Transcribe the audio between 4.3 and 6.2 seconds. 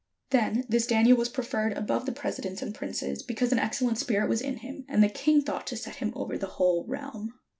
in him; and the king thought to set him